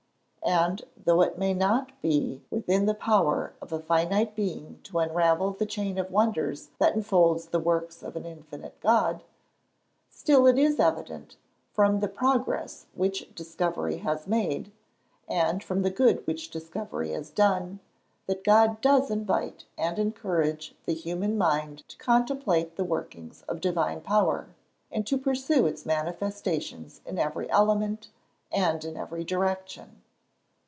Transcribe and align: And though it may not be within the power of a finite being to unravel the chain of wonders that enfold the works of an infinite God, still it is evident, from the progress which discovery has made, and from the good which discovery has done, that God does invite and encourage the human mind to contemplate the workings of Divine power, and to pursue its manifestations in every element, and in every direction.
And 0.43 0.83
though 0.97 1.21
it 1.21 1.37
may 1.37 1.53
not 1.53 1.91
be 2.01 2.41
within 2.49 2.87
the 2.87 2.95
power 2.95 3.53
of 3.61 3.71
a 3.71 3.79
finite 3.79 4.35
being 4.35 4.79
to 4.83 4.97
unravel 4.97 5.51
the 5.51 5.67
chain 5.67 5.99
of 5.99 6.09
wonders 6.09 6.69
that 6.79 6.95
enfold 6.95 7.51
the 7.51 7.59
works 7.59 8.01
of 8.01 8.15
an 8.15 8.25
infinite 8.25 8.77
God, 8.81 9.23
still 10.09 10.47
it 10.47 10.57
is 10.57 10.79
evident, 10.79 11.37
from 11.73 11.99
the 11.99 12.07
progress 12.07 12.87
which 12.95 13.33
discovery 13.35 13.97
has 13.97 14.25
made, 14.25 14.71
and 15.27 15.63
from 15.63 15.83
the 15.83 15.91
good 15.91 16.25
which 16.25 16.49
discovery 16.49 17.11
has 17.11 17.29
done, 17.29 17.79
that 18.25 18.43
God 18.43 18.81
does 18.81 19.11
invite 19.11 19.65
and 19.77 19.99
encourage 19.99 20.73
the 20.85 20.95
human 20.95 21.37
mind 21.37 21.87
to 21.87 21.95
contemplate 21.97 22.75
the 22.77 22.83
workings 22.83 23.43
of 23.43 23.61
Divine 23.61 24.01
power, 24.01 24.47
and 24.91 25.05
to 25.05 25.19
pursue 25.19 25.67
its 25.67 25.85
manifestations 25.85 26.99
in 27.05 27.19
every 27.19 27.47
element, 27.51 28.09
and 28.51 28.83
in 28.83 28.97
every 28.97 29.23
direction. 29.23 30.01